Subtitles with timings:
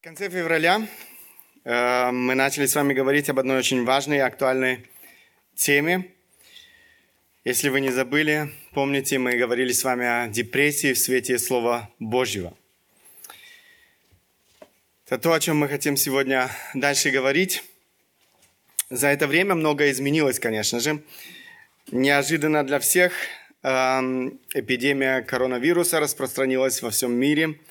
[0.00, 0.88] В конце февраля
[1.62, 4.86] э, мы начали с вами говорить об одной очень важной и актуальной
[5.54, 6.10] теме.
[7.44, 12.56] Если вы не забыли, помните, мы говорили с вами о депрессии в свете Слова Божьего.
[15.04, 17.62] Это то, о чем мы хотим сегодня дальше говорить.
[18.88, 21.02] За это время многое изменилось, конечно же.
[21.90, 23.12] Неожиданно для всех
[23.62, 23.68] э,
[24.54, 27.58] эпидемия коронавируса распространилась во всем мире–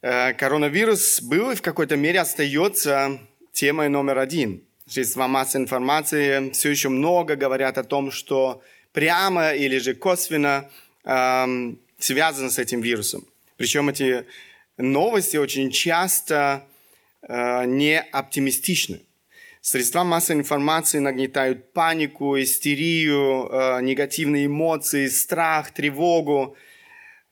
[0.00, 3.18] коронавирус был и в какой-то мере остается
[3.52, 4.62] темой номер один.
[4.86, 10.70] Средства массовой информации все еще много говорят о том, что прямо или же косвенно
[11.04, 13.26] эм, связано с этим вирусом.
[13.56, 14.24] Причем эти
[14.76, 16.64] новости очень часто
[17.22, 19.02] э, не оптимистичны.
[19.60, 26.56] Средства массовой информации нагнетают панику, истерию, э, негативные эмоции, страх, тревогу–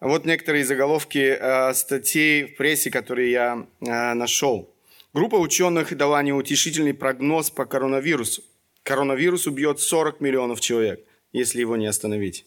[0.00, 4.74] вот некоторые заголовки э, статей в прессе, которые я э, нашел.
[5.14, 8.42] Группа ученых дала неутешительный прогноз по коронавирусу.
[8.82, 12.44] Коронавирус убьет 40 миллионов человек, если его не остановить.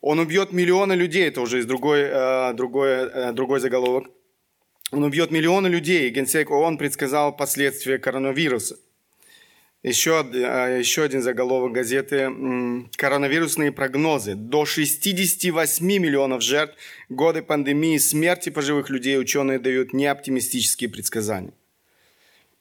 [0.00, 4.10] Он убьет миллионы людей, это уже из другой, э, другой, э, другой заголовок.
[4.90, 6.10] Он убьет миллионы людей.
[6.10, 8.76] Генсек ООН предсказал последствия коронавируса–
[9.82, 12.30] еще, а, еще один заголовок газеты
[12.96, 14.34] «Коронавирусные прогнозы».
[14.34, 16.76] До 68 миллионов жертв
[17.08, 21.54] годы пандемии, смерти пожилых людей ученые дают неоптимистические предсказания.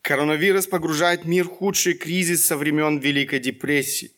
[0.02, 4.12] Коронавирус погружает мир в худший кризис со времен Великой депрессии.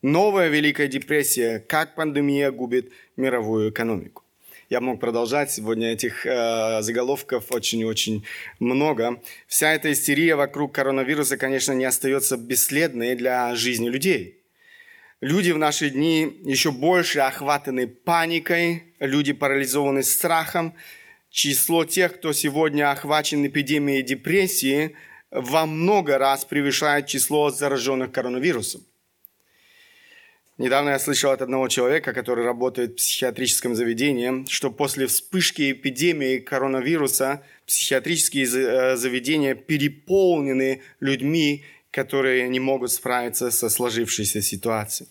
[0.00, 4.24] Новая Великая депрессия, как пандемия губит мировую экономику.
[4.70, 5.50] Я мог продолжать.
[5.50, 8.24] Сегодня этих э, заголовков очень-очень
[8.60, 9.20] много.
[9.48, 14.44] Вся эта истерия вокруг коронавируса, конечно, не остается бесследной для жизни людей.
[15.20, 20.76] Люди в наши дни еще больше охватаны паникой, люди парализованы страхом.
[21.30, 24.94] Число тех, кто сегодня охвачен эпидемией депрессии,
[25.32, 28.82] во много раз превышает число зараженных коронавирусом.
[30.60, 36.36] Недавно я слышал от одного человека, который работает в психиатрическом заведении, что после вспышки эпидемии
[36.36, 45.08] коронавируса психиатрические э, заведения переполнены людьми, которые не могут справиться со сложившейся ситуацией.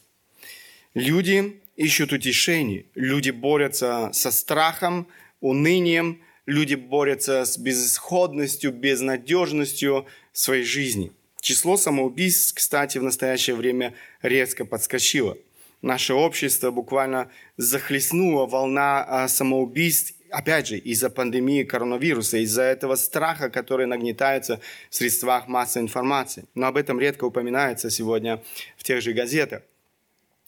[0.94, 5.08] Люди ищут утешений, люди борются со страхом,
[5.42, 11.12] унынием, люди борются с безысходностью, безнадежностью своей жизни–
[11.42, 15.38] Число самоубийств, кстати, в настоящее время резко подскочило.
[15.82, 23.50] Наше общество буквально захлестнула волна а, самоубийств, опять же, из-за пандемии коронавируса, из-за этого страха,
[23.50, 26.46] который нагнетается в средствах массовой информации.
[26.54, 28.44] Но об этом редко упоминается сегодня
[28.78, 29.62] в тех же газетах.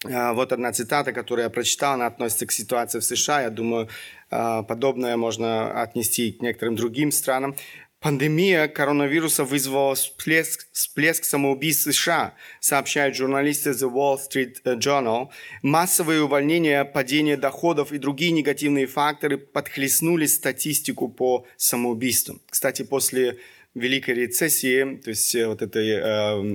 [0.03, 3.44] А, вот одна цитата, которую я прочитал, она относится к ситуации в США.
[3.44, 3.88] Я думаю,
[4.29, 7.56] а, подобное можно отнести к некоторым другим странам.
[8.01, 15.29] Пандемия коронавируса вызвала всплеск, всплеск самоубийств США, сообщают журналисты The Wall Street Journal.
[15.62, 22.41] Массовые увольнения, падение доходов и другие негативные факторы подхлестнули статистику по самоубийствам.
[22.50, 23.38] Кстати, после
[23.75, 26.01] Великой рецессии, то есть э, вот этой э,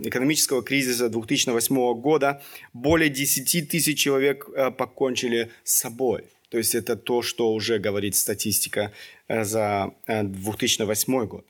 [0.09, 2.43] экономического кризиса 2008 года,
[2.73, 6.25] более 10 тысяч человек э, покончили с собой.
[6.51, 8.93] То есть это то, что уже говорит статистика
[9.28, 11.47] за 2008 э, год.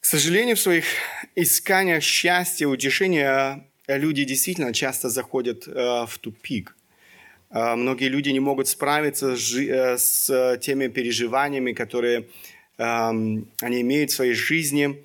[0.00, 0.84] К сожалению, в своих
[1.34, 6.76] исканиях счастья, утешения э, люди действительно часто заходят в тупик.
[7.50, 12.28] Многие люди не могут справиться с теми переживаниями, которые
[12.78, 15.04] эм, они имеют в своей жизни.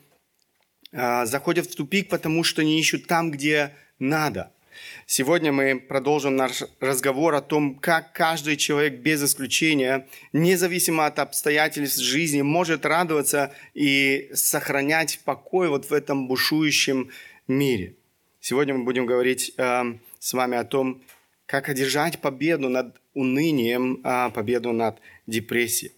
[0.94, 4.54] Заходят в тупик, потому что не ищут там, где надо–
[5.06, 12.00] Сегодня мы продолжим наш разговор о том, как каждый человек без исключения, независимо от обстоятельств
[12.00, 17.10] жизни, может радоваться и сохранять покой вот в этом бушующем
[17.48, 17.96] мире.
[18.40, 19.84] Сегодня мы будем говорить э,
[20.20, 21.02] с вами о том,
[21.46, 25.97] как одержать победу над унынием, э, победу над депрессией.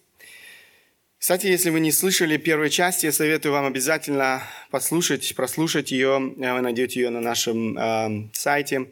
[1.20, 6.18] Кстати, если вы не слышали первой части, я советую вам обязательно послушать, прослушать ее.
[6.18, 8.86] Вы найдете ее на нашем э, сайте.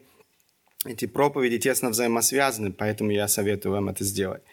[0.85, 4.43] Эти проповеди тесно взаимосвязаны, поэтому я советую вам это сделать.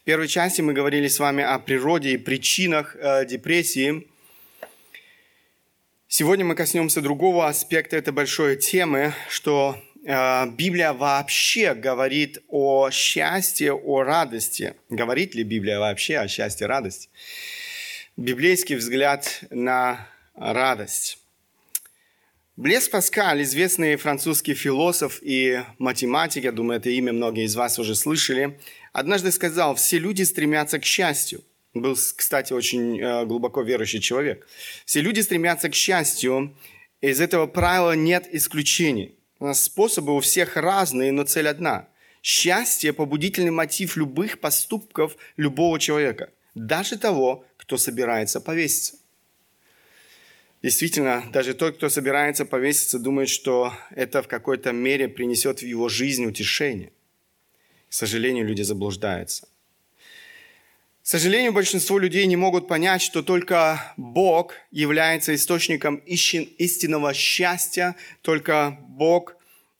[0.00, 4.06] В первой части мы говорили с вами о природе и причинах э, депрессии.
[6.08, 13.72] Сегодня мы коснемся другого аспекта этой большой темы, что Э, Библия вообще говорит о счастье,
[13.72, 14.74] о радости.
[14.88, 17.08] Говорит ли Библия вообще о счастье, радости?
[18.16, 20.06] Библейский взгляд на
[20.36, 21.18] радость.
[22.56, 27.96] Блес Паскаль, известный французский философ и математик, я думаю, это имя многие из вас уже
[27.96, 28.60] слышали,
[28.92, 31.42] однажды сказал, все люди стремятся к счастью,
[31.74, 34.46] был, кстати, очень э, глубоко верующий человек.
[34.84, 36.56] Все люди стремятся к счастью,
[37.00, 39.16] из этого правила нет исключений.
[39.52, 41.88] Способы у всех разные, но цель одна.
[42.22, 48.96] Счастье– побудительный мотив любых поступков любого человека, даже того, кто собирается повеситься.
[50.62, 55.88] Действительно, даже тот, кто собирается повеситься, думает, что это в какой-то мере принесет в его
[55.88, 56.92] жизнь утешение.
[57.88, 59.46] К сожалению, люди заблуждаются.
[61.06, 68.76] К сожалению, большинство людей не могут понять, что только Бог является источником истинного счастья, только
[68.88, 69.36] Бог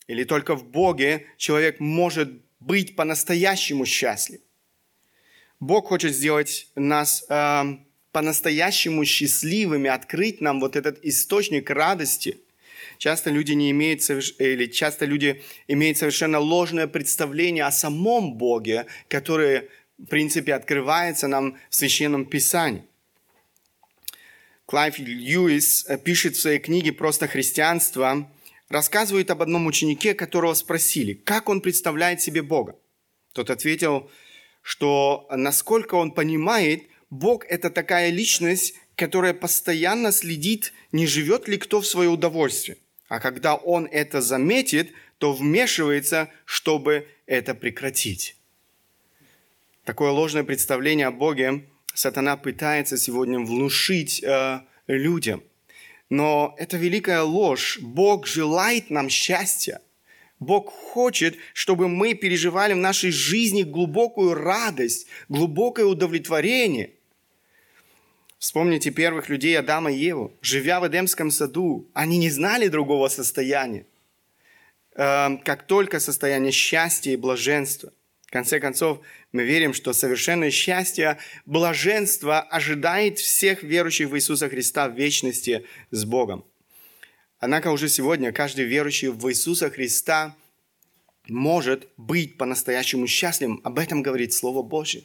[0.07, 2.31] или только в Боге человек может
[2.61, 4.39] быть по-настоящему счастлив.
[5.59, 7.63] Бог хочет сделать нас э,
[8.13, 12.39] по-настоящему счастливыми, открыть нам вот этот источник радости.
[12.99, 14.09] Часто люди не имеют,
[14.39, 21.57] или часто люди имеют совершенно ложное представление о самом Боге, которое в принципе, открывается нам
[21.71, 22.85] в Священном Писании.
[24.67, 28.29] Клайв Льюис э, пишет в своей книге «Просто христианство»,
[28.69, 32.77] рассказывает об одном ученике, которого спросили, как он представляет себе Бога.
[33.33, 34.11] Тот ответил,
[34.63, 41.81] что насколько он понимает, Бог– это такая личность, которая постоянно следит, не живет ли кто
[41.81, 42.79] в свое удовольствие.
[43.09, 48.37] А когда он это заметит, то вмешивается, чтобы это прекратить.
[49.87, 51.63] Такое ложное представление о Боге
[51.95, 55.45] сатана пытается сегодня внушить э, людям.
[56.11, 57.79] Но это великая ложь.
[57.81, 59.81] Бог желает нам счастья.
[60.41, 66.91] Бог хочет, чтобы мы переживали в нашей жизни глубокую радость, глубокое удовлетворение.
[68.41, 70.33] Вспомните первых людей Адама и Еву.
[70.43, 73.87] Живя в Эдемском саду, они не знали другого состояния,
[74.97, 77.93] э, как только состояние счастья и блаженства–
[78.37, 79.01] конце концов,
[79.33, 81.17] мы верим, что совершенное счастье,
[81.47, 86.45] блаженство ожидает всех верующих в Иисуса Христа в вечности с Богом.
[87.39, 90.37] Однако уже сегодня каждый верующий в Иисуса Христа
[91.29, 93.63] может быть по-настоящему счастливым.
[93.65, 95.03] Об этом говорит Слово Божье.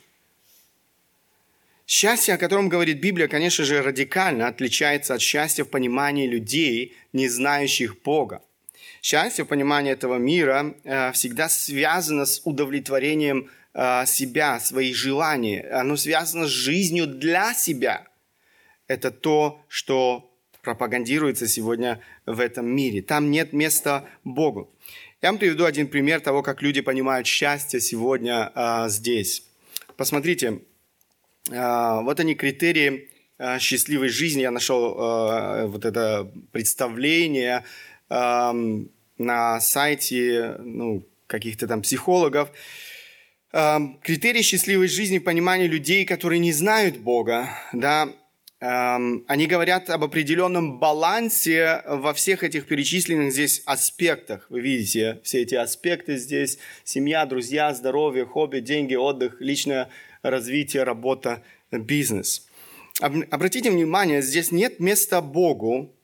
[1.88, 7.30] Счастье, о котором говорит Библия, конечно же, радикально отличается от счастья в понимании людей, не
[7.30, 8.42] знающих Бога.
[9.01, 15.59] Счастье в понимании этого мира э, всегда связано с удовлетворением э, себя, своих желаний.
[15.59, 18.07] Оно связано с жизнью для себя.
[18.88, 20.31] Это то, что
[20.62, 23.01] пропагандируется сегодня в этом мире.
[23.01, 24.71] Там нет места Богу.
[25.24, 29.45] Я вам приведу один пример того, как люди понимают счастье сегодня а, здесь.
[29.97, 30.59] Посмотрите,
[31.51, 34.42] а, вот они критерии а, счастливой жизни.
[34.42, 37.63] Я нашел а, вот это представление
[38.11, 42.51] на сайте ну, каких-то там психологов.
[43.51, 48.09] Критерии счастливой жизни в понимании людей, которые не знают Бога, да,
[48.59, 54.45] они говорят об определенном балансе во всех этих перечисленных здесь аспектах.
[54.49, 56.59] Вы видите все эти аспекты здесь.
[56.83, 59.89] Семья, друзья, здоровье, хобби, деньги, отдых, личное
[60.21, 61.41] развитие, работа,
[61.71, 62.47] бизнес.
[62.99, 65.95] Обратите внимание, здесь нет места Богу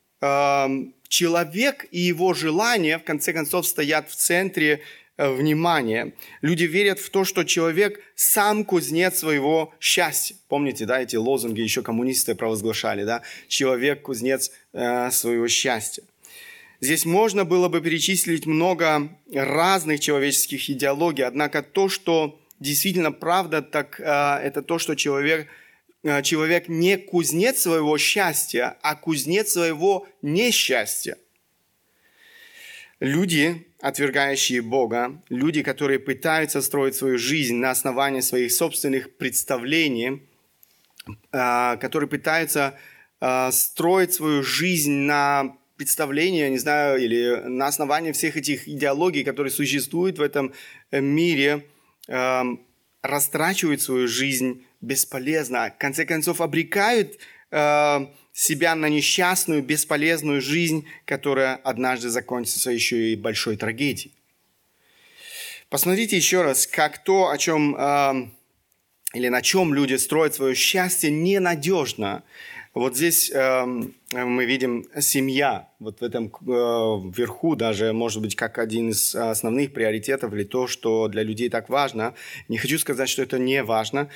[1.08, 4.82] человек и его желания, в конце концов, стоят в центре
[5.18, 6.14] э, внимания.
[6.42, 10.36] Люди верят в то, что человек сам кузнец своего счастья.
[10.48, 13.22] Помните, да, эти лозунги еще коммунисты провозглашали, да?
[13.48, 16.04] Человек кузнец э, своего счастья.
[16.80, 24.00] Здесь можно было бы перечислить много разных человеческих идеологий, однако то, что действительно правда, так
[24.00, 25.48] э, это то, что человек
[26.24, 31.18] человек не кузнец своего счастья, а кузнец своего несчастья.
[33.00, 40.24] Люди, отвергающие Бога, люди, которые пытаются строить свою жизнь на основании своих собственных представлений,
[41.32, 42.78] э, которые пытаются
[43.22, 49.24] э, строить свою жизнь на представлении, я не знаю, или на основании всех этих идеологий,
[49.24, 50.54] которые существуют в этом
[50.92, 51.68] мире,
[53.08, 55.74] растрачивают свою жизнь бесполезно.
[55.76, 57.18] В конце концов, обрекают
[57.52, 64.14] э, себя на несчастную, бесполезную жизнь, которая однажды закончится еще и большой трагедией.
[65.70, 68.30] Посмотрите еще раз, как то, о чем э,
[69.14, 72.24] или на чем люди строят свое счастье, ненадежно.
[72.78, 78.60] Вот здесь э, мы видим семья, вот в этом э, вверху даже, может быть, как
[78.60, 82.14] один из основных приоритетов или то, что для людей так важно.
[82.50, 84.10] Не хочу сказать, что это не важно,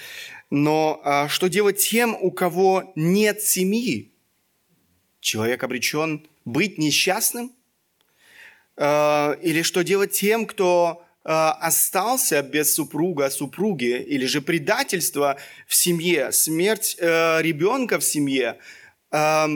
[0.51, 4.11] но э, что делать тем, у кого нет семьи?
[5.21, 7.51] Человек обречен быть несчастным?
[8.77, 15.37] Э, или что делать тем, кто остался без супруга, супруги, или же предательство
[15.67, 18.57] в семье, смерть э, ребенка в семье,
[19.11, 19.47] э,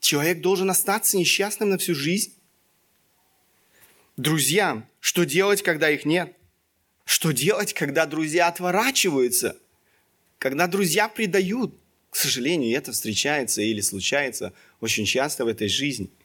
[0.00, 2.34] человек должен остаться несчастным на всю жизнь.
[4.16, 6.34] Друзья, что делать, когда их нет?
[7.04, 9.56] Что делать, когда друзья отворачиваются?
[10.38, 11.74] Когда друзья предают?
[12.10, 16.10] К сожалению, это встречается или случается очень часто в этой жизни–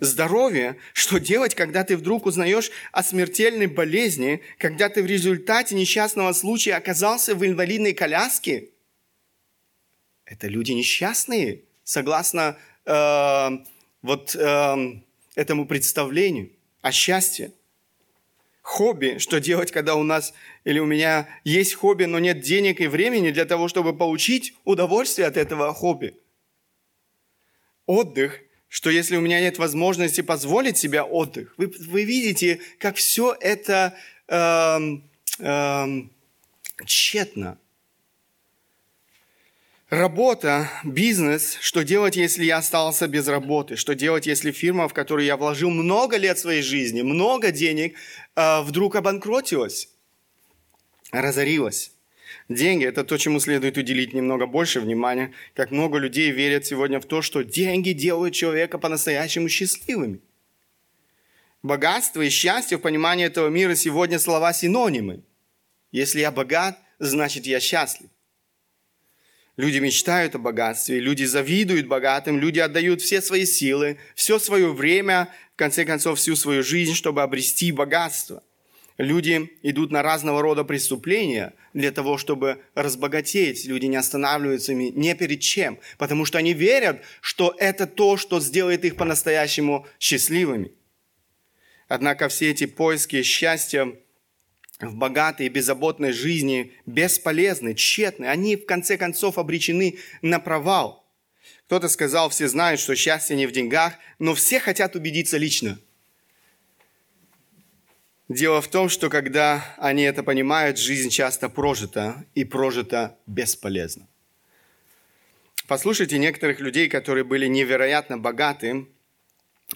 [0.00, 6.32] здоровье, что делать, когда ты вдруг узнаешь о смертельной болезни, когда ты в результате несчастного
[6.32, 8.68] случая оказался в инвалидной коляске.
[10.24, 13.50] Это люди несчастные, согласно э,
[14.02, 14.76] вот э,
[15.34, 16.50] этому представлению
[16.80, 17.52] о счастье.
[18.62, 20.32] Хобби, что делать, когда у нас
[20.64, 25.28] или у меня есть хобби, но нет денег и времени для того, чтобы получить удовольствие
[25.28, 26.16] от этого хобби.
[27.86, 28.40] Отдых–
[28.74, 33.94] что если у меня нет возможности позволить себе отдых, вы, вы видите, как все это
[34.26, 36.10] эм, эм,
[36.84, 37.56] тщетно.
[39.90, 43.76] Работа, бизнес, что делать, если я остался без работы?
[43.76, 47.94] Что делать, если фирма, в которую я вложил много лет своей жизни, много денег,
[48.34, 49.88] э, вдруг обанкротилась,
[51.12, 51.93] разорилась?
[52.48, 57.06] Деньги– это то, чему следует уделить немного больше внимания, как много людей верят сегодня в
[57.06, 60.20] то, что деньги делают человека по-настоящему счастливыми.
[61.62, 65.22] Богатство и счастье в понимании этого мира сегодня слова синонимы.
[65.90, 68.10] Если я богат, значит я счастлив.
[69.56, 75.32] Люди мечтают о богатстве, люди завидуют богатым, люди отдают все свои силы, все свое время,
[75.54, 78.42] в конце концов, всю свою жизнь, чтобы обрести богатство–
[78.96, 83.64] Люди идут на разного рода преступления для того, чтобы разбогатеть.
[83.64, 88.84] Люди не останавливаются ни перед чем, потому что они верят, что это то, что сделает
[88.84, 90.72] их по-настоящему счастливыми.
[91.88, 93.96] Однако все эти поиски счастья
[94.80, 98.26] в богатой и беззаботной жизни бесполезны, тщетны.
[98.26, 101.04] Они в конце концов обречены на провал.
[101.66, 105.80] Кто-то сказал, все знают, что счастье не в деньгах, но все хотят убедиться лично–
[108.28, 114.06] Дело в том, что когда они это понимают, жизнь часто прожита и прожита бесполезно.
[115.66, 118.86] Послушайте некоторых людей, которые были невероятно богаты.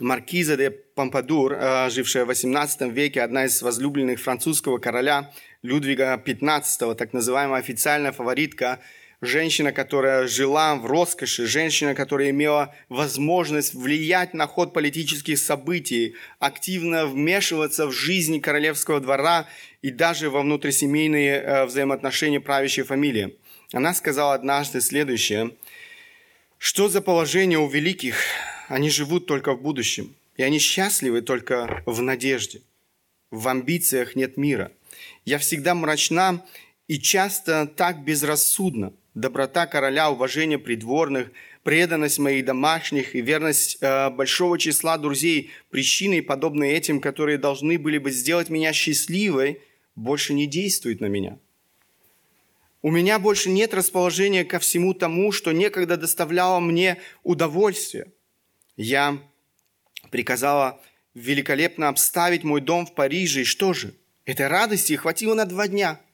[0.00, 5.30] Маркиза де Помпадур, э, жившая в XVIII веке, одна из возлюбленных французского короля
[5.62, 8.80] Людвига XV, так называемая официальная фаворитка–
[9.20, 17.06] женщина, которая жила в роскоши, женщина, которая имела возможность влиять на ход политических событий, активно
[17.06, 19.46] вмешиваться в жизнь королевского двора
[19.82, 23.36] и даже во внутрисемейные э, взаимоотношения правящей фамилии.
[23.72, 25.56] Она сказала однажды следующее.
[26.58, 28.16] Что за положение у великих?
[28.68, 30.14] Они живут только в будущем.
[30.36, 32.62] И они счастливы только в надежде.
[33.30, 34.72] В амбициях нет мира.
[35.24, 36.44] Я всегда мрачна
[36.86, 41.30] и часто так безрассудна доброта короля, уважение придворных,
[41.64, 47.98] преданность моих домашних и верность э, большого числа друзей, причины, подобные этим, которые должны были
[47.98, 49.60] бы сделать меня счастливой,
[49.96, 51.38] больше не действуют на меня.
[52.80, 58.12] У меня больше нет расположения ко всему тому, что некогда доставляло мне удовольствие.
[58.76, 59.18] Я
[60.10, 60.80] приказала
[61.14, 63.94] великолепно обставить мой дом в Париже, и что же?
[64.24, 66.00] Этой радости хватило на два дня–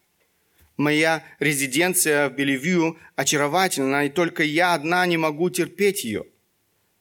[0.76, 6.24] Моя резиденция в Белевью очаровательна, и только я одна не могу терпеть ее.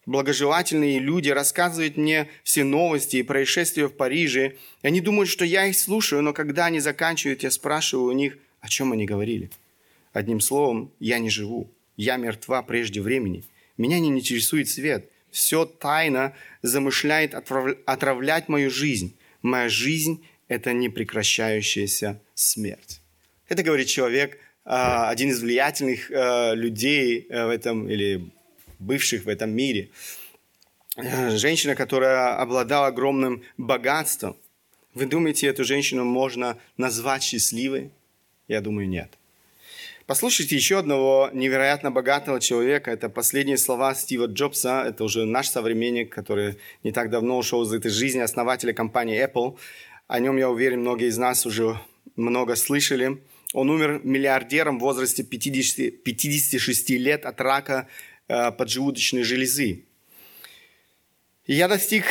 [0.06, 4.58] Благожелательные люди рассказывают мне все новости и происшествия в Париже.
[4.82, 8.68] Они думают, что я их слушаю, но когда они заканчивают, я спрашиваю у них, о
[8.68, 9.50] чем они говорили.
[10.12, 11.72] Одним словом, я не живу.
[11.96, 13.44] Я мертва прежде времени.
[13.78, 15.10] Меня не интересует свет.
[15.32, 19.16] Все тайно замышляет отравлять мою жизнь.
[19.42, 23.03] Моя жизнь– это непрекращающаяся смерть.
[23.54, 28.32] Это говорит человек, а, один из влиятельных а, людей э, в этом, или
[28.80, 29.90] бывших в этом мире.
[30.96, 34.36] Э, женщина, которая обладала огромным богатством.
[34.96, 37.92] Вы думаете, эту женщину можно назвать счастливой?
[38.48, 39.20] Я думаю, нет.
[40.08, 42.90] Послушайте еще одного невероятно богатого человека.
[42.90, 44.84] Это последние слова Стива Джобса.
[44.88, 49.60] Это уже наш современник, который не так давно ушел из этой жизни, основателя компании Apple.
[50.08, 51.80] О нем, я уверен, многие из нас уже
[52.16, 53.22] много слышали.
[53.54, 57.88] Он умер миллиардером в возрасте 50, 56 лет от рака
[58.28, 59.86] э, поджелудочной железы.
[61.46, 62.06] Я достиг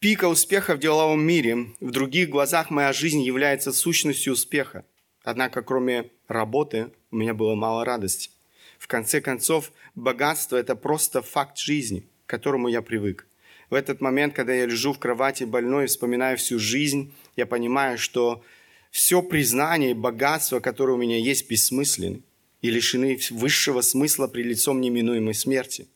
[0.00, 1.68] пика успеха в деловом мире.
[1.78, 4.84] В других глазах моя жизнь является сущностью успеха.
[5.22, 8.30] Однако, кроме работы, у меня было мало радости.
[8.78, 13.26] В конце концов, богатство– это просто факт жизни, к которому я привык.
[13.68, 17.98] В этот момент, когда я лежу в кровати больной и вспоминаю всю жизнь, я понимаю,
[17.98, 18.42] что
[18.90, 22.22] все признание и богатство, которое у меня есть, бессмысленны
[22.62, 25.88] и лишены высшего смысла при лицом неминуемой смерти.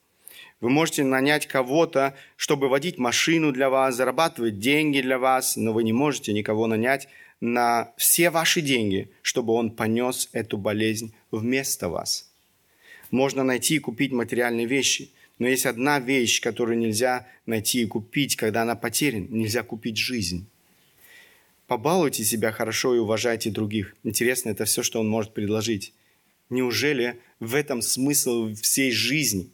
[0.60, 5.84] Вы можете нанять кого-то, чтобы водить машину для вас, зарабатывать деньги для вас, но вы
[5.84, 7.08] не можете никого нанять
[7.40, 12.30] на все ваши деньги, чтобы он понес эту болезнь вместо вас.
[13.10, 18.36] Можно найти и купить материальные вещи, но есть одна вещь, которую нельзя найти и купить,
[18.36, 19.26] когда она потеряна.
[19.28, 20.48] Нельзя купить жизнь.
[21.66, 23.96] Побалуйте себя хорошо и уважайте других.
[24.02, 25.94] Интересно, это все, что он может предложить.
[26.50, 29.50] Неужели в этом смысл всей жизни?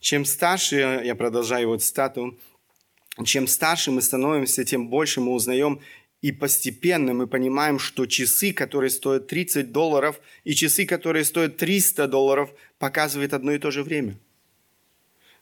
[0.00, 2.38] Чем старше, я продолжаю вот стату,
[3.24, 5.80] чем старше мы становимся, тем больше мы узнаем
[6.20, 12.08] и постепенно мы понимаем, что часы, которые стоят 30 долларов, и часы, которые стоят 300
[12.08, 14.18] долларов, показывают одно и то же время.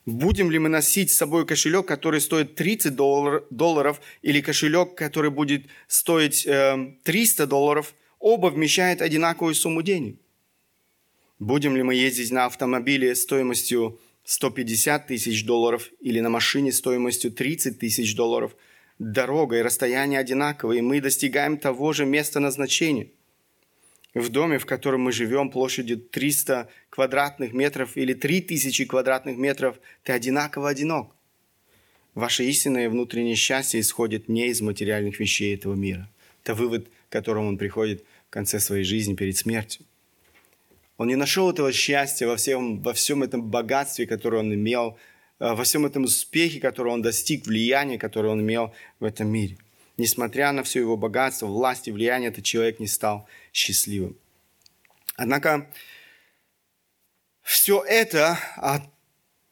[0.06, 5.66] Будем ли мы носить с собой кошелек, который стоит 30 долларов, или кошелек, который будет
[5.88, 10.16] стоить 300 э, долларов, оба вмещают одинаковую сумму денег.
[11.38, 17.78] Будем ли мы ездить на автомобиле стоимостью 150 тысяч долларов или на машине стоимостью 30
[17.78, 18.56] тысяч долларов–
[18.98, 23.08] дорога и расстояние одинаковые, мы достигаем того же места назначения.
[24.16, 30.12] В доме, в котором мы живем, площадью 300 квадратных метров или 3000 квадратных метров, ты
[30.12, 31.14] одинаково одинок.
[32.14, 36.08] Ваше истинное внутреннее счастье исходит не из материальных вещей этого мира.
[36.42, 39.84] Это вывод, к которому он приходит в конце своей жизни перед смертью.
[40.96, 44.96] Он не нашел этого счастья во всем, во всем этом богатстве, которое он имел,
[45.38, 49.58] Э, во всем этом успехе, который он достиг, влияние, которое он имел в этом мире.
[49.96, 54.16] Несмотря на все его богатство, власть и влияние, этот человек не стал счастливым.
[55.16, 55.70] Однако
[57.42, 58.82] все это, а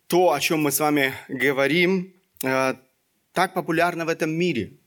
[0.07, 2.75] то, о чем мы с вами говорим, э,
[3.33, 4.73] так популярно в этом мире–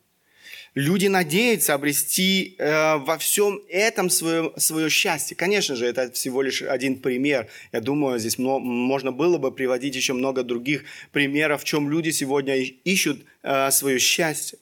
[0.77, 5.35] Люди надеются обрести э, во всем этом свое, свое счастье.
[5.35, 7.47] Конечно же, это всего лишь один пример.
[7.71, 12.57] Я думаю, здесь можно было бы приводить еще много других примеров, в чем люди сегодня
[12.57, 14.59] ищут э, свое счастье.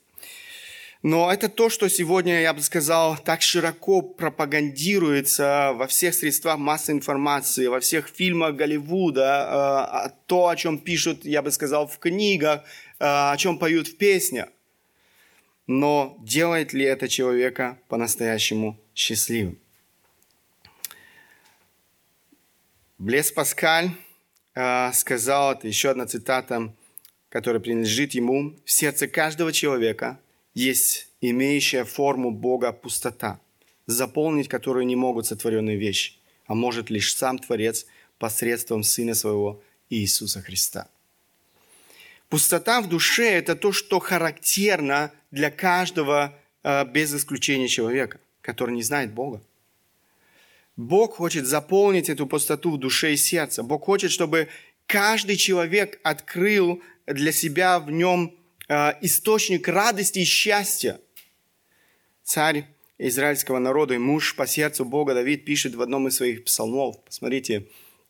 [1.05, 6.97] Но это то, что сегодня, я бы сказал, так широко пропагандируется во всех средствах массовой
[6.97, 12.61] информации, во всех фильмах Голливуда, э, то, о чем пишут, я бы сказал, в книгах,
[12.97, 14.47] э, о чем поют в песнях
[15.67, 19.59] но делает ли это человека по-настоящему счастливым?
[22.97, 23.91] Блес Паскаль
[24.55, 26.73] э, сказал, это еще одна цитата,
[27.29, 30.19] которая принадлежит ему, «В сердце каждого человека
[30.55, 33.39] есть имеющая форму Бога пустота,
[33.85, 36.13] заполнить которую не могут сотворенные вещи,
[36.47, 37.85] а может лишь сам Творец
[38.17, 40.87] посредством Сына Своего Иисуса Христа».
[42.29, 48.83] Пустота в душе– это то, что характерно для каждого э, без исключения человека, который не
[48.83, 49.41] знает Бога.
[50.75, 53.63] Бог хочет заполнить эту пустоту в душе и сердце.
[53.63, 54.49] Бог хочет, чтобы
[54.87, 58.35] каждый человек открыл для себя в нем
[58.67, 60.99] источник радости и счастья.
[62.23, 62.65] Царь
[62.97, 67.03] израильского народа и муж по сердцу Бога Давид пишет в одном из своих псалмов.
[67.03, 67.67] Посмотрите,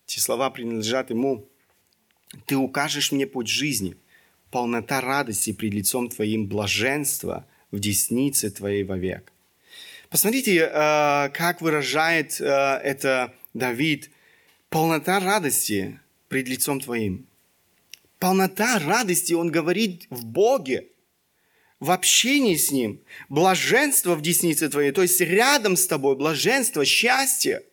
[0.08, 1.50] эти слова принадлежат ему.
[2.46, 3.96] «Ты укажешь мне путь жизни,
[4.52, 9.32] полнота радости пред лицом Твоим, блаженство в деснице Твоей вовек.
[10.10, 14.12] Посмотрите, э, как выражает э, это Давид.
[14.70, 17.28] Полнота радости пред лицом Твоим.
[18.20, 20.88] Полнота радости, он говорит в Боге,
[21.80, 23.02] в общении с Ним.
[23.30, 27.64] Блаженство в деснице Твоей, то есть рядом с Тобой, блаженство, счастье.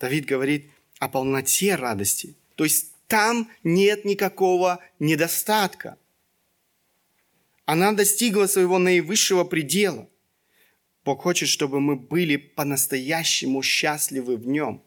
[0.00, 2.36] Давид говорит о полноте радости.
[2.56, 5.98] То есть там нет никакого недостатка.
[7.64, 10.08] Она достигла своего наивысшего предела.
[11.04, 14.82] Бог хочет, чтобы мы были по-настоящему счастливы в Нем.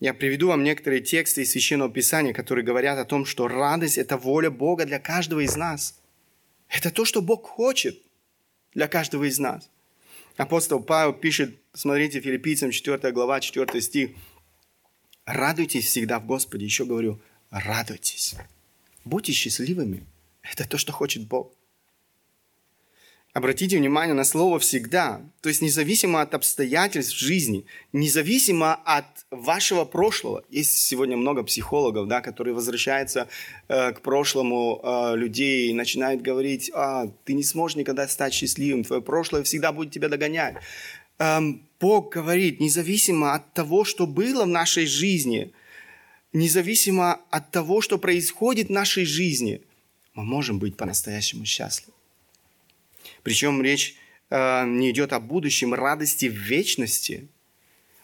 [0.00, 4.16] Я приведу вам некоторые тексты из Священного Писания, которые говорят о том, что радость– это
[4.16, 6.00] воля Бога для каждого из нас.
[6.68, 8.00] Это то, что Бог хочет
[8.74, 9.70] для каждого из нас.
[10.36, 14.10] Апостол Павел пишет, смотрите, филиппийцам 4 глава, 4 стих–
[15.30, 16.64] Радуйтесь всегда в Господе.
[16.64, 18.34] Еще говорю, радуйтесь.
[19.04, 20.04] Будьте счастливыми.
[20.42, 21.52] Это то, что хочет Бог.
[23.32, 25.20] Обратите внимание на слово «всегда».
[25.40, 30.42] То есть независимо от обстоятельств жизни, независимо от вашего прошлого.
[30.50, 33.28] Есть сегодня много психологов, да, которые возвращаются
[33.68, 38.82] э, к прошлому э, людей и начинают говорить, а, ты не сможешь никогда стать счастливым,
[38.82, 40.56] твое прошлое всегда будет тебя догонять.
[41.20, 45.52] Эм, Бог говорит, независимо от того, что было в нашей жизни,
[46.32, 49.60] независимо от того, что происходит в нашей жизни,
[50.14, 51.92] мы можем быть по-настоящему счастливы.
[53.22, 53.96] Причем речь
[54.30, 57.28] э, не идет о будущем, радости в вечности.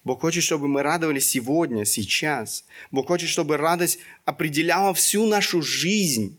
[0.04, 2.64] Бог хочет, чтобы мы радовались сегодня, сейчас.
[2.90, 6.38] Бог хочет, чтобы радость определяла всю нашу жизнь.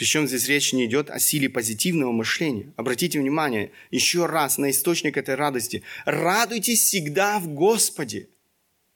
[0.00, 2.72] Причем здесь речь не идет о силе позитивного мышления.
[2.76, 5.82] Обратите внимание еще раз на источник этой радости.
[6.06, 8.30] Радуйтесь всегда в Господе.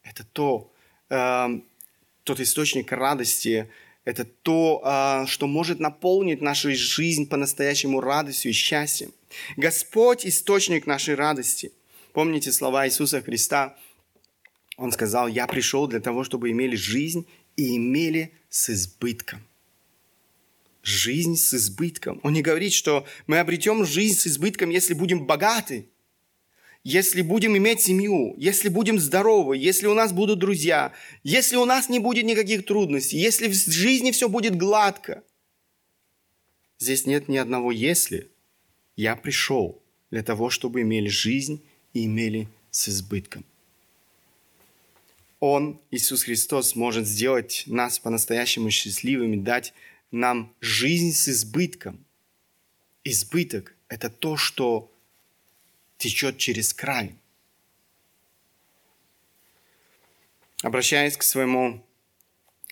[0.01, 0.73] Это то,
[1.09, 1.59] э,
[2.23, 3.69] тот источник радости,
[4.05, 9.11] это то, э, что может наполнить нашу жизнь по-настоящему радостью и счастьем.
[9.57, 11.71] Господь– источник нашей радости.
[12.13, 13.75] Помните слова Иисуса Христа?
[14.77, 19.45] Он сказал, «Я пришел для того, чтобы имели жизнь и имели с избытком»
[20.85, 22.19] жизнь с избытком.
[22.21, 25.89] Он не говорит, что мы обретем жизнь с избытком, если будем богаты,
[26.85, 30.93] если будем иметь семью, если будем здоровы, если у нас будут друзья,
[31.23, 35.23] если у нас не будет никаких трудностей, если в жизни все будет гладко.
[36.77, 38.29] Здесь нет ни одного «если».
[38.95, 41.59] Я пришел для того, чтобы имели жизнь
[41.93, 43.43] и имели с избытком.
[45.39, 49.73] Он, Иисус Христос, может сделать нас по-настоящему счастливыми, дать
[50.11, 52.05] нам жизнь с избытком.
[53.03, 54.91] Избыток– это то, что
[55.97, 57.15] течет через край.
[60.61, 61.85] Обращаясь к своему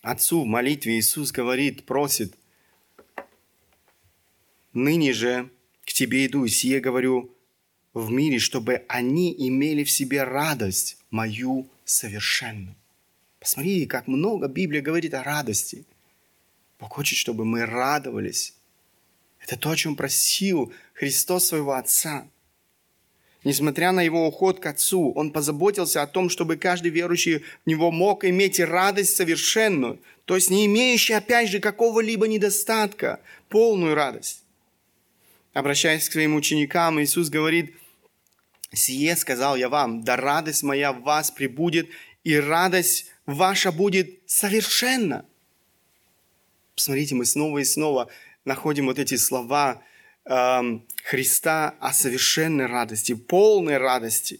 [0.01, 2.35] Отцу в молитве, Иисус говорит, просит,
[4.73, 5.49] «Ныне же
[5.85, 7.33] к Тебе иду, и сие говорю
[7.93, 12.75] в мире, чтобы они имели в себе радость мою совершенную».
[13.39, 15.85] Посмотрите, как много Библия говорит о радости–
[16.83, 18.55] Бог хочет, чтобы мы радовались.
[19.39, 22.27] Это то, о чем просил Христос своего Отца.
[23.43, 27.91] Несмотря на его уход к Отцу, Он позаботился о том, чтобы каждый верующий в Него
[27.91, 34.43] мог иметь радость совершенную, то есть не имеющий, опять же, какого-либо недостатка, полную радость.
[35.51, 37.75] Обращаясь к своим ученикам, Иисус говорит,
[38.71, 41.89] «Сие сказал я вам, да радость моя в вас прибудет,
[42.23, 45.25] и радость ваша будет совершенна».
[46.75, 48.09] Посмотрите, мы снова и снова
[48.45, 49.83] находим вот эти слова
[50.25, 54.39] Христа о совершенной радости, полной радости.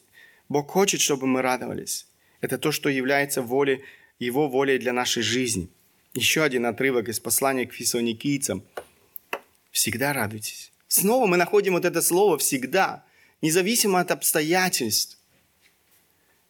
[0.50, 2.08] Бог хочет, чтобы мы радовались.
[2.42, 3.84] Это то, что является волей,
[4.20, 5.70] Его волей для нашей жизни.
[6.14, 8.64] Еще один отрывок из послания к фессоникийцам.
[9.72, 10.72] «Всегда радуйтесь».
[10.88, 13.04] Снова мы находим вот это слово «всегда»,
[13.42, 15.18] независимо от обстоятельств.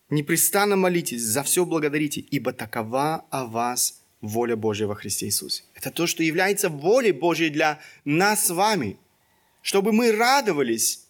[0.10, 5.64] Непрестанно молитесь, за все благодарите, ибо такова о вас воля Божья во Христе Иисусе.
[5.74, 8.98] Это то, что является волей Божьей для нас с вами,
[9.64, 11.08] чтобы мы радовались.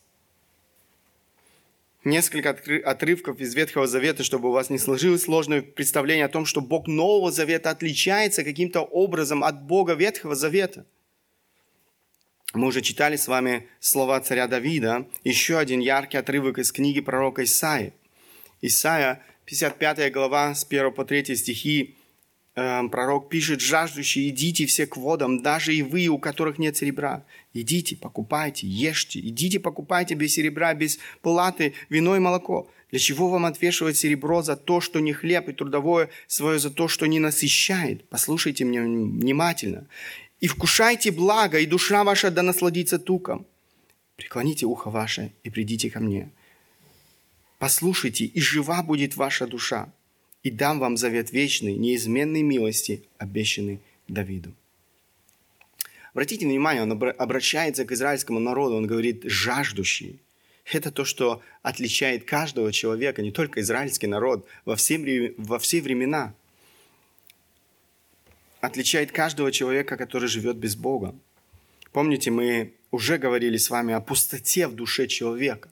[2.06, 2.52] Несколько
[2.86, 6.88] отрывков из Ветхого Завета, чтобы у вас не сложилось сложное представление о том, что Бог
[6.88, 10.86] Нового Завета отличается каким-то образом от Бога Ветхого Завета.
[12.54, 17.46] Мы уже читали с вами слова царя Давида, еще один яркий отрывок из книги пророка
[17.46, 17.94] Исаи.
[18.62, 21.98] Исаия, 55 глава, с 1 по 3 стихи,
[22.54, 27.26] пророк пишет, жаждущие, идите все к водам, даже и вы, у которых нет серебра.
[27.54, 32.70] Идите, покупайте, ешьте, идите, покупайте без серебра, без платы, вино и молоко.
[32.92, 36.88] Для чего вам отвешивать серебро за то, что не хлеб, и трудовое свое за то,
[36.88, 38.08] что не насыщает?
[38.10, 39.88] Послушайте меня внимательно.
[40.40, 43.48] И вкушайте благо, и душа ваша да насладится туком.
[44.16, 46.30] Преклоните ухо ваше и придите ко мне.
[47.58, 49.92] Послушайте, и жива будет ваша душа
[50.44, 54.54] и дам вам завет вечный, неизменной милости, обещанный Давиду.
[56.14, 60.20] Обратите внимание, он обращается к израильскому народу, он говорит «жаждущий».
[60.72, 66.34] Это то, что отличает каждого человека, не только израильский народ, во все, во все времена.
[68.62, 71.16] Отличает каждого человека, который живет без Бога.
[71.92, 75.70] Помните, мы уже говорили с вами о пустоте в душе человека.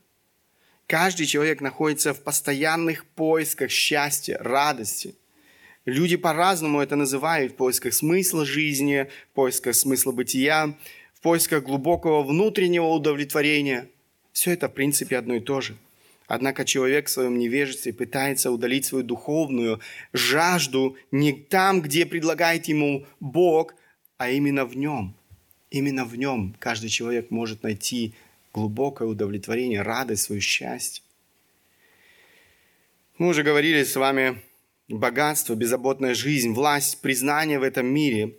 [0.87, 5.15] Каждый человек находится в постоянных поисках счастья, радости.
[5.85, 10.75] Люди по-разному это называют, в поисках смысла жизни, в поисках смысла бытия,
[11.15, 13.89] в поисках глубокого внутреннего удовлетворения.
[14.31, 15.77] Все это, в принципе, одно и то же.
[16.27, 19.81] Однако человек в своем невежестве пытается удалить свою духовную
[20.13, 23.75] жажду не там, где предлагает ему Бог,
[24.17, 25.13] а именно в нем.
[25.71, 28.13] Именно в нем каждый человек может найти
[28.53, 31.03] глубокое удовлетворение, радость, свое счастье.
[33.17, 34.41] Мы уже говорили с вами
[34.89, 38.35] богатство, беззаботная жизнь, власть, признание в этом мире.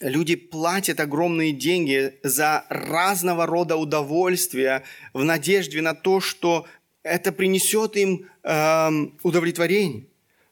[0.00, 6.66] Люди платят огромные деньги за разного рода удовольствия в надежде на то, что
[7.02, 8.90] это принесет им э,
[9.22, 10.04] удовлетворение.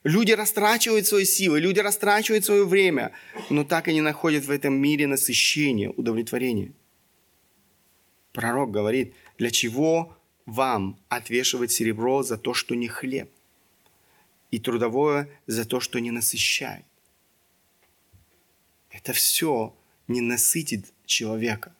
[0.03, 3.11] Люди растрачивают свои силы, люди растрачивают свое время,
[3.49, 6.71] но так и не находят в этом мире насыщения, удовлетворения.
[8.37, 13.31] Пророк говорит, для чего вам отвешивать серебро за то, что не хлеб,
[14.51, 16.85] и трудовое за то, что не насыщает.
[18.91, 19.75] Это все
[20.07, 21.73] не насытит человека.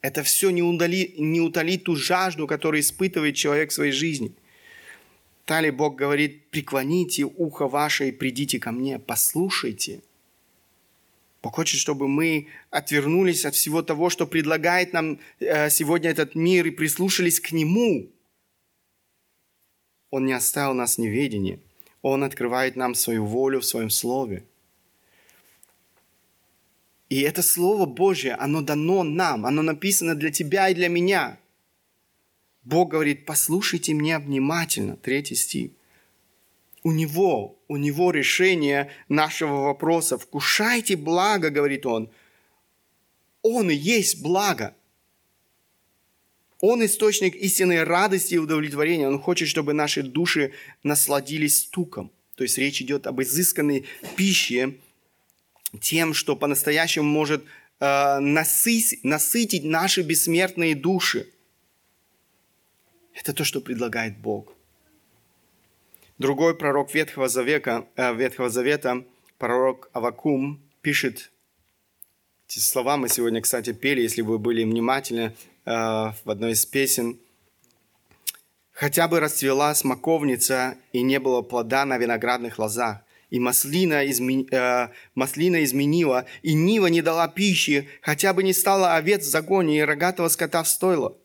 [0.00, 4.32] Это все не, удали, не утолит ту жажду, которую испытывает человек в своей жизни.
[5.48, 10.02] Далее Бог говорит, преклоните ухо ваше и придите ко мне, послушайте.
[11.42, 16.66] Бог хочет, чтобы мы отвернулись от всего того, что предлагает нам э, сегодня этот мир,
[16.66, 18.10] и прислушались к Нему.
[20.10, 21.60] Он не оставил нас в неведении.
[22.02, 24.44] Он открывает нам свою волю в Своем Слове.
[27.08, 31.38] И это Слово Божье, оно дано нам, оно написано для тебя и для меня.
[32.64, 35.70] Бог говорит, послушайте меня внимательно, третий стих.
[36.84, 40.18] У Него, у Него решение нашего вопроса.
[40.18, 42.10] Вкушайте благо, говорит Он.
[43.42, 44.74] Он и есть благо.
[46.60, 49.08] Он источник истинной радости и удовлетворения.
[49.08, 52.10] Он хочет, чтобы наши души насладились стуком.
[52.34, 53.86] То есть речь идет об изысканной
[54.16, 54.76] пище,
[55.80, 57.44] тем, что по-настоящему может
[57.80, 61.28] э, насытить, насытить наши бессмертные души.
[63.14, 64.54] Это то, что предлагает Бог.
[66.18, 69.04] Другой пророк Ветхого Завета, э, Ветхого Завета
[69.38, 71.30] пророк Авакум, пишет
[72.48, 77.20] эти слова мы сегодня, кстати, пели, если вы были внимательны, э, в одной из песен.
[78.72, 82.98] «Хотя бы расцвела смоковница, и не было плода на виноградных лозах,
[83.30, 84.48] и маслина, измен...
[84.50, 89.78] э, маслина изменила, и нива не дала пищи, хотя бы не стало овец в загоне
[89.78, 91.16] и рогатого скота в стойло.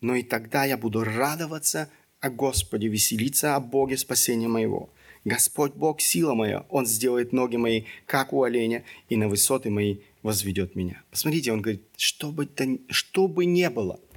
[0.00, 4.90] Но и тогда я буду радоваться о Господе, веселиться о Боге спасения моего.
[5.24, 9.98] Господь Бог, сила моя, Он сделает ноги мои, как у оленя, и на высоты мои
[10.22, 11.02] возведет меня.
[11.10, 14.00] Посмотрите, Он говорит, что бы, то, что бы не было–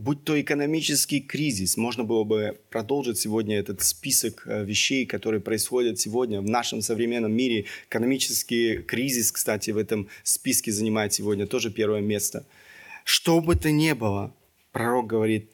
[0.00, 6.00] будь то экономический кризис, можно было бы продолжить сегодня этот список э, вещей, которые происходят
[6.00, 7.66] сегодня в нашем современном мире.
[7.88, 12.46] Экономический кризис, кстати, в этом списке занимает сегодня тоже первое место.
[13.04, 14.34] Что бы то ни было,
[14.72, 15.50] пророк говорит,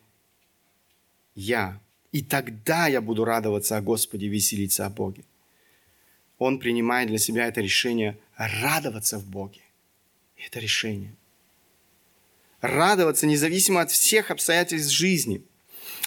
[1.37, 5.23] я, и тогда я буду радоваться о Господе, веселиться о Боге.
[6.39, 9.61] Он принимает для себя это решение радоваться в Боге.
[10.37, 11.15] Это решение–
[12.61, 15.43] радоваться независимо от всех обстоятельств жизни.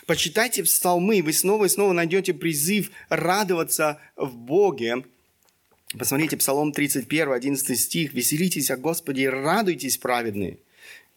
[0.06, 5.06] Почитайте псалмы, вы снова и снова найдете призыв радоваться в Боге.
[5.98, 8.14] Посмотрите, Псалом 31, 11 стих.
[8.14, 10.60] «Веселитесь о Господе и радуйтесь, праведные».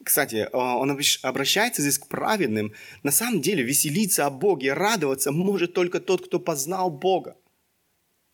[0.05, 2.73] Кстати, э, он обращается здесь к праведным.
[3.03, 7.37] На самом деле, веселиться о Боге, радоваться может только тот, кто познал Бога.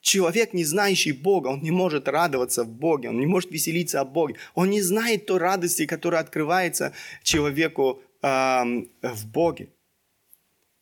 [0.01, 4.05] Человек, не знающий Бога, он не может радоваться в Боге, он не может веселиться о
[4.05, 4.37] Боге.
[4.55, 8.29] Он не знает той радости, которая открывается человеку э,
[9.03, 9.69] в Боге.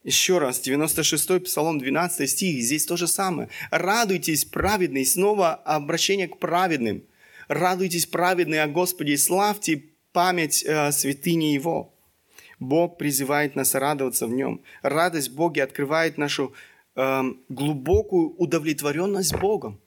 [0.05, 3.49] Еще раз, 96-й Псалом, 12 стих, здесь то же самое.
[3.73, 5.05] «Радуйтесь, праведные».
[5.05, 7.03] Снова обращение к праведным.
[7.49, 11.93] «Радуйтесь, праведные о Господе, и славьте память э, святыни Его».
[12.59, 14.63] Бог призывает нас радоваться в Нем.
[14.83, 16.55] Радость Боге открывает нашу
[16.97, 19.79] Эм, глубокую удовлетворенность Богом.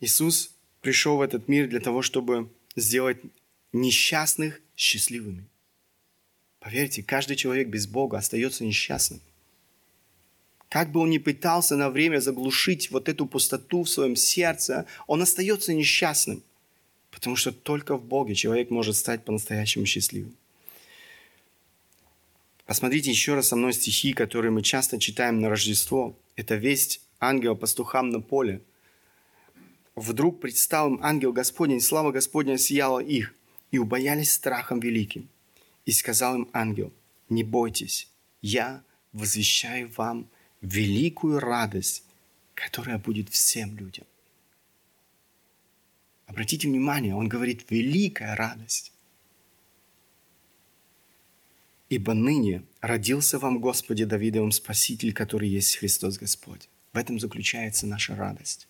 [0.00, 3.18] Иисус пришел в этот мир для того, чтобы сделать
[3.74, 5.46] несчастных счастливыми.
[6.58, 9.20] Поверьте, каждый человек без Бога остается несчастным.
[10.70, 15.20] Как бы он ни пытался на время заглушить вот эту пустоту в своем сердце, он
[15.20, 16.42] остается несчастным.
[17.18, 20.36] Потому что только в Боге человек может стать по-настоящему счастливым.
[22.64, 26.16] Посмотрите еще раз со мной стихи, которые мы часто читаем на Рождество.
[26.36, 28.62] Это весть ангела пастухам на поле.
[29.96, 33.34] Вдруг предстал им ангел Господень, слава Господня сияла их,
[33.72, 35.28] и убоялись страхом великим.
[35.86, 36.92] И сказал им ангел,
[37.28, 38.08] не бойтесь,
[38.42, 40.28] я возвещаю вам
[40.60, 42.04] великую радость,
[42.54, 44.06] которая будет всем людям.
[46.28, 48.92] Обратите внимание, он говорит великая радость.
[51.88, 56.68] Ибо ныне родился вам, Господи Давидовым, Спаситель, который есть Христос Господь.
[56.92, 58.68] В этом заключается наша радость.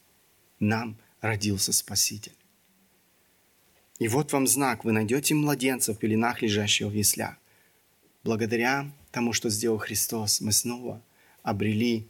[0.60, 2.36] Нам родился Спаситель.
[3.98, 7.36] И вот вам знак, вы найдете младенца в пеленах, лежащего в яслях.
[8.22, 11.02] Благодаря тому, что сделал Христос, мы снова
[11.42, 12.06] обрели,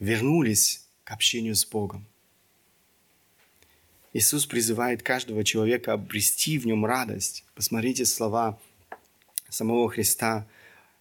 [0.00, 2.04] вернулись к общению с Богом.
[4.12, 7.44] Иисус призывает каждого человека обрести в нем радость.
[7.54, 8.58] Посмотрите слова
[9.48, 10.46] самого Христа.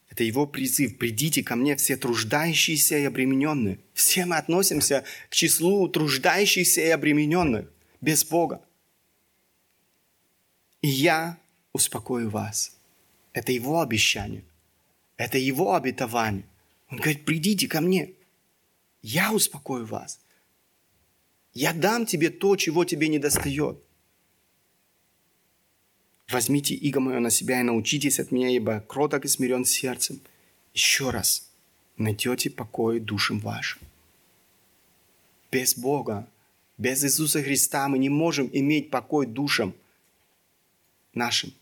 [0.09, 0.97] Это Его призыв.
[0.97, 3.79] «Придите ко мне все труждающиеся и обремененные».
[3.93, 7.71] Все мы относимся к числу труждающихся и обремененных
[8.01, 8.61] без Бога.
[10.81, 11.37] И я
[11.73, 12.75] успокою вас.
[13.33, 14.43] Это Его обещание.
[15.17, 16.45] Это Его обетование.
[16.89, 18.11] Он говорит, придите ко мне.
[19.01, 20.19] Я успокою вас.
[21.53, 23.77] Я дам тебе то, чего тебе не достает.
[26.29, 30.21] Возьмите иго мое на себя и научитесь от меня, ибо кроток и смирен сердцем.
[30.73, 31.49] Еще раз,
[31.97, 33.81] найдете покой душам вашим.
[35.51, 36.25] Без Бога,
[36.77, 39.73] без Иисуса Христа мы не можем иметь покой душам
[41.13, 41.53] нашим.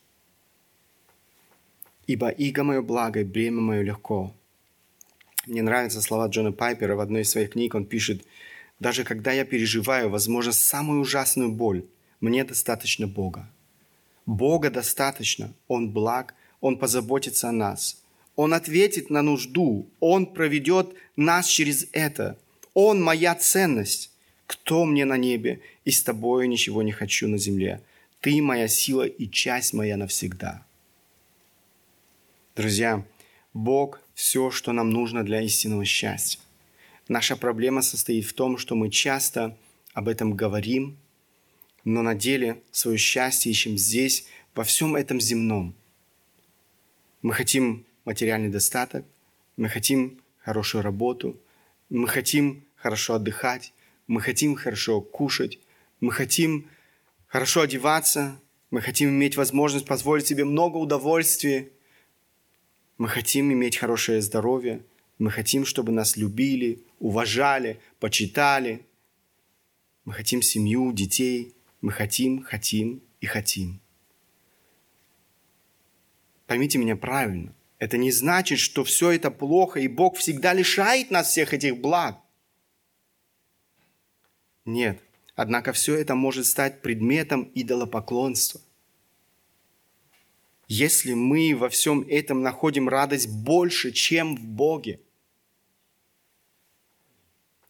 [2.05, 4.33] Ибо иго мое благо, и бремя мое легко.
[5.47, 6.95] Мне нравятся слова Джона Пайпера.
[6.95, 8.23] В одной из своих книг он пишет,
[8.79, 11.85] «Даже когда я переживаю, возможно, самую ужасную боль,
[12.19, 13.49] мне достаточно Бога.
[14.25, 15.53] Бога достаточно.
[15.67, 18.03] Он благ, Он позаботится о нас.
[18.35, 19.89] Он ответит на нужду.
[19.99, 22.37] Он проведет нас через это.
[22.73, 24.11] Он моя ценность.
[24.45, 25.61] Кто мне на небе?
[25.85, 27.81] И с тобою ничего не хочу на земле.
[28.21, 30.65] Ты моя сила и часть моя навсегда.
[32.55, 33.05] Друзья,
[33.53, 36.39] Бог– все, что нам нужно для истинного счастья.
[37.09, 39.57] Наша проблема состоит в том, что мы часто
[39.93, 40.99] об этом говорим,
[41.83, 45.73] но на деле свое счастье ищем здесь, во всем этом земном.
[47.23, 49.05] Мы хотим материальный достаток,
[49.57, 51.35] мы хотим хорошую работу,
[51.89, 53.73] мы хотим хорошо отдыхать,
[54.05, 55.57] мы хотим хорошо кушать,
[56.01, 56.69] мы хотим
[57.25, 61.71] хорошо одеваться, мы хотим иметь возможность позволить себе много удовольствий,
[62.99, 64.83] мы хотим иметь хорошее здоровье,
[65.17, 68.85] мы хотим, чтобы нас любили, уважали, почитали.
[70.05, 71.55] Мы хотим семью, детей.
[71.81, 73.79] Мы хотим, хотим и хотим.
[76.45, 77.55] Поймите меня правильно.
[77.77, 82.19] Это не значит, что все это плохо, и Бог всегда лишает нас всех этих благ.
[84.65, 85.01] Нет.
[85.35, 88.59] Однако все это может стать предметом идолопоклонства.
[90.67, 94.99] Если мы во всем этом находим радость больше, чем в Боге,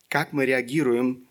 [0.10, 1.30] как мы реагируем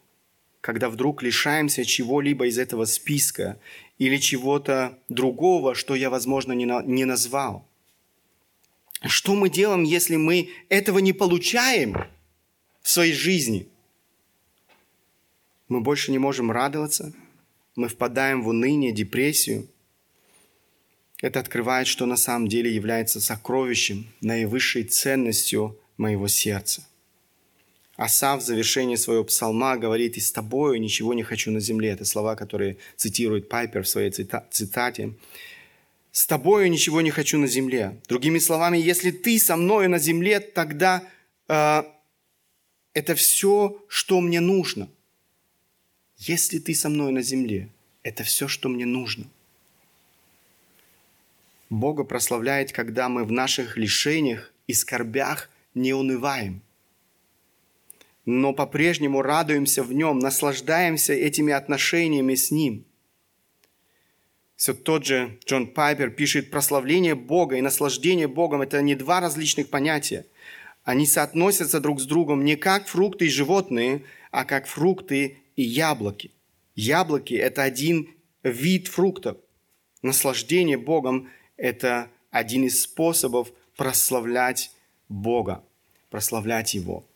[0.60, 3.58] когда вдруг лишаемся чего-либо из этого списка
[3.98, 7.66] или чего-то другого, что я, возможно, не, на, не назвал.
[9.02, 11.96] Что мы делаем, если мы этого не получаем
[12.82, 13.68] в своей жизни?
[15.68, 17.12] Мы больше не можем радоваться,
[17.76, 19.68] мы впадаем в уныние, депрессию.
[21.22, 26.86] Это открывает, что на самом деле является сокровищем, наивысшей ценностью моего сердца–
[27.98, 31.90] Асав в завершении своего псалма говорит, «И с тобою ничего не хочу на земле».
[31.90, 35.14] Это слова, которые цитирует Пайпер в своей цитате.
[36.12, 38.00] «С тобою ничего не хочу на земле».
[38.08, 41.02] Другими словами, если ты со мною на земле, тогда
[41.48, 41.82] э,
[42.94, 44.88] это все, что мне нужно.
[46.18, 47.68] Если ты со мной на земле,
[48.04, 49.24] это все, что мне нужно.
[51.68, 56.62] Бога прославляет, когда мы в наших лишениях и скорбях не унываем–
[58.30, 62.84] но по-прежнему радуемся в нем, наслаждаемся этими отношениями с ним.
[64.54, 69.70] Все тот же Джон Пайпер пишет, прославление Бога и наслаждение Богом– это не два различных
[69.70, 70.26] понятия.
[70.84, 76.30] Они соотносятся друг с другом не как фрукты и животные, а как фрукты и яблоки.
[76.74, 78.10] Яблоки– это один
[78.42, 79.38] вид фруктов.
[80.02, 84.70] Наслаждение Богом– это один из способов прославлять
[85.08, 85.64] Бога,
[86.10, 87.07] прославлять Его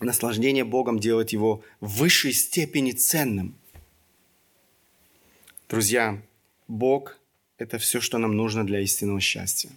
[0.00, 3.56] наслаждение Богом делает его в высшей степени ценным.
[5.68, 6.22] Друзья,
[6.68, 7.18] Бог–
[7.58, 9.70] это все, что нам нужно для истинного счастья.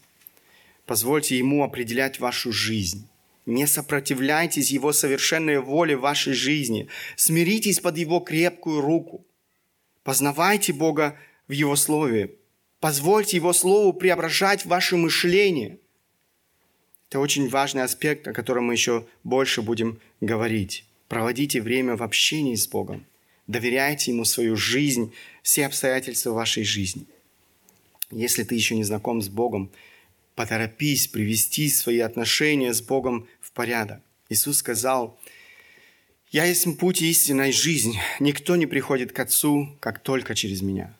[0.85, 3.07] Позвольте Ему определять вашу жизнь.
[3.45, 6.87] Не сопротивляйтесь Его совершенной воле в вашей жизни.
[7.15, 9.25] Смиритесь под Его крепкую руку.
[10.03, 12.35] Познавайте Бога в Его Слове.
[12.79, 15.79] Позвольте Его Слову преображать ваше мышление–
[17.09, 20.85] это очень важный аспект, о котором мы еще больше будем говорить.
[21.07, 23.03] Проводите время в общении с Богом.
[23.47, 27.07] Доверяйте Ему свою жизнь, все обстоятельства вашей жизни.
[28.11, 29.71] Если ты еще не знаком с Богом,
[30.35, 34.01] поторопись привести свои отношения с Богом в порядок.
[34.29, 35.19] Иисус сказал,
[36.29, 37.99] «Я есть путь истинной жизни.
[38.19, 40.95] Никто не приходит к Отцу, как только через Меня».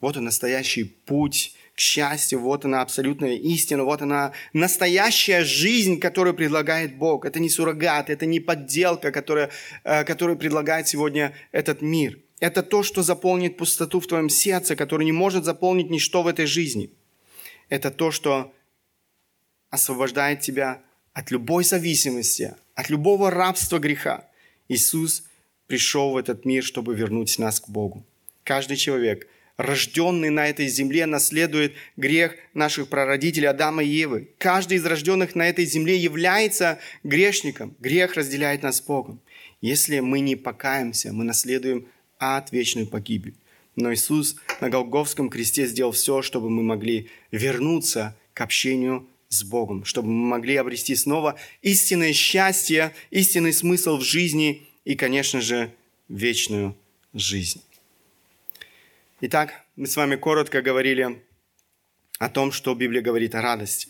[0.00, 6.34] Вот он настоящий путь к счастью, вот она абсолютная истина, вот она настоящая жизнь, которую
[6.34, 7.26] предлагает Бог.
[7.26, 9.50] Это не суррогат, это не подделка, которая,
[9.84, 12.18] э, которую предлагает сегодня этот мир.
[12.40, 16.46] Это то, что заполнит пустоту в твоем сердце, которую не может заполнить ничто в этой
[16.46, 16.90] жизни.
[17.68, 18.54] это то, что
[19.70, 20.80] освобождает тебя
[21.12, 24.28] от любой зависимости, от любого рабства греха.
[24.68, 25.24] Иисус
[25.66, 28.04] пришел в этот мир, чтобы вернуть нас к Богу.
[28.44, 34.28] Каждый человек, рожденный на этой земле, наследует грех наших прародителей Адама и Евы.
[34.38, 37.74] Каждый из рожденных на этой земле является грешником.
[37.78, 39.20] Грех разделяет нас с Богом.
[39.60, 41.86] Если мы не покаемся, мы наследуем
[42.18, 43.34] ад вечную погибель.
[43.74, 49.84] Но Иисус на Голговском кресте сделал все, чтобы мы могли вернуться к общению с Богом,
[49.84, 55.72] чтобы мы могли обрести снова истинное счастье, истинный смысл в жизни и, конечно же,
[56.08, 56.76] вечную
[57.12, 57.62] жизнь.
[59.22, 61.22] Итак, мы с вами коротко говорили
[62.18, 63.88] о том, что Библия говорит о радости.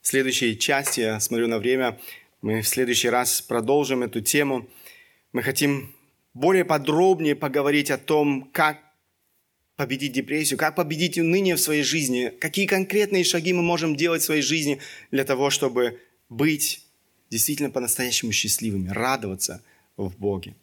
[0.00, 2.00] В следующей части, я смотрю на время,
[2.42, 4.68] мы в следующий раз продолжим эту тему.
[5.32, 5.94] Мы хотим
[6.34, 8.80] более подробнее поговорить о том, как
[9.76, 14.24] победить депрессию, как победить уныние в своей жизни, какие конкретные шаги мы можем делать в
[14.24, 14.80] своей жизни
[15.12, 16.84] для того, чтобы быть
[17.30, 19.62] действительно по-настоящему счастливыми, радоваться
[19.96, 20.56] в Боге.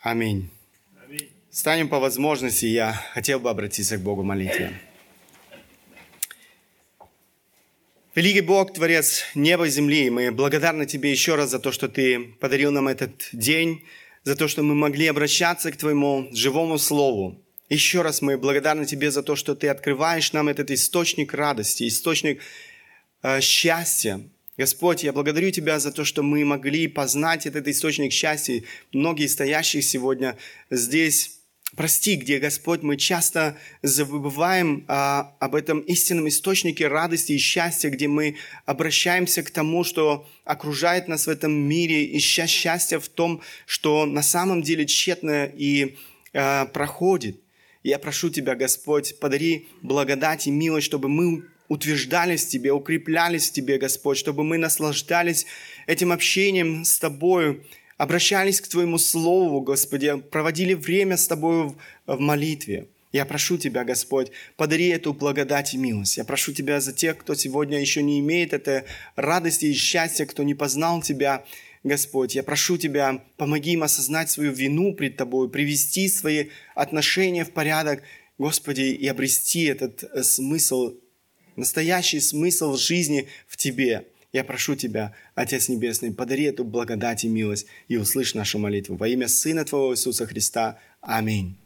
[0.00, 0.48] Аминь.
[1.54, 4.72] Станем по возможности, я хотел бы обратиться к Богу молитве.
[8.14, 12.20] Великий Бог, Творец неба и земли, мы благодарны Тебе еще раз за то, что Ты
[12.40, 13.84] подарил нам этот день,
[14.24, 17.38] за то, что мы могли обращаться к Твоему живому Слову.
[17.68, 22.40] Еще раз мы благодарны Тебе за то, что Ты открываешь нам этот источник радости, источник
[23.22, 24.22] э, счастья.
[24.56, 28.62] Господь, я благодарю Тебя за то, что мы могли познать этот источник счастья.
[28.90, 30.38] Многие стоящих сегодня
[30.70, 31.41] здесь
[31.74, 38.08] Прости, где, Господь, мы часто забываем а, об этом истинном источнике радости и счастья, где
[38.08, 44.04] мы обращаемся к тому, что окружает нас в этом мире, ища счастья в том, что
[44.04, 45.96] на самом деле тщетно и
[46.34, 47.40] а, проходит.
[47.82, 53.52] Я прошу Тебя, Господь, подари благодать и милость, чтобы мы утверждались в Тебе, укреплялись в
[53.54, 55.46] Тебе, Господь, чтобы мы наслаждались
[55.86, 57.64] этим общением с Тобою,
[58.02, 62.88] обращались к Твоему Слову, Господи, проводили время с Тобою в молитве.
[63.12, 66.16] Я прошу Тебя, Господь, подари эту благодать и милость.
[66.16, 68.82] Я прошу Тебя за тех, кто сегодня еще не имеет этой
[69.14, 71.44] радости и счастья, кто не познал Тебя,
[71.84, 72.34] Господь.
[72.34, 78.02] Я прошу Тебя, помоги им осознать свою вину пред Тобой, привести свои отношения в порядок,
[78.36, 80.94] Господи, и обрести этот э, смысл,
[81.54, 84.08] настоящий смысл жизни в Тебе.
[84.32, 88.96] Я прошу Тебя, Отец Небесный, подари эту благодать и милость и услышь нашу молитву.
[88.96, 90.78] Во имя Сына Твоего Иисуса Христа.
[91.02, 91.58] Аминь.